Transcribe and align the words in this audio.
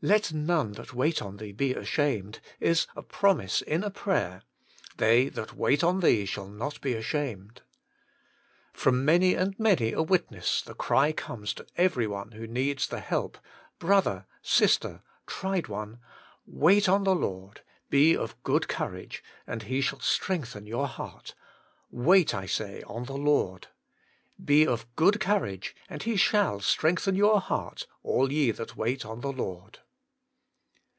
* 0.00 0.02
Let 0.10 0.32
none 0.32 0.72
that 0.72 0.94
wait 0.94 1.20
on 1.20 1.36
Thee 1.36 1.52
be 1.52 1.74
ashamed' 1.74 2.40
is 2.72 2.86
a 2.96 3.02
promise 3.02 3.60
in 3.60 3.84
a 3.84 3.90
prayer, 3.90 4.40
'They 4.96 5.28
that 5.28 5.52
wait 5.52 5.84
on 5.84 6.00
Thee 6.00 6.24
shall 6.24 6.48
not 6.48 6.80
be 6.80 6.94
ashamed'! 6.94 7.60
From 8.82 9.04
many 9.04 9.34
and 9.34 9.58
many 9.58 9.92
40 9.92 9.96
WAITING 9.96 9.96
ON 9.98 10.04
GOBI 10.04 10.08
a 10.08 10.10
witness 10.10 10.62
the 10.62 10.74
cry 10.74 11.12
comes 11.12 11.52
to 11.52 11.66
every 11.76 12.06
one 12.06 12.30
who 12.32 12.46
needs 12.46 12.86
the 12.86 13.00
help, 13.00 13.36
brother, 13.78 14.24
sister, 14.40 15.02
tried 15.26 15.68
one, 15.68 16.00
*Wait 16.46 16.88
on 16.88 17.04
the 17.04 17.14
Lord; 17.14 17.60
be 17.90 18.16
of 18.16 18.42
good 18.42 18.68
courage, 18.68 19.22
and 19.46 19.64
He 19.64 19.82
shall 19.82 20.00
strengthen 20.00 20.66
your 20.66 20.88
heart; 20.88 21.34
wait, 21.90 22.34
I 22.34 22.46
say, 22.46 22.80
on 22.86 23.04
the 23.04 23.18
Lord. 23.18 23.66
Be 24.42 24.66
of 24.66 24.86
good 24.96 25.20
courage, 25.20 25.76
and 25.90 26.04
He 26.04 26.16
shall 26.16 26.60
strengthen 26.60 27.16
your 27.16 27.38
heart, 27.38 27.86
all 28.02 28.32
ye 28.32 28.50
that 28.52 28.76
wait 28.78 29.04
on 29.04 29.20
the 29.20 29.30
Lord.' 29.30 29.80